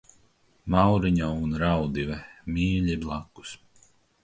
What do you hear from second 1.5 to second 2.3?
Raudive–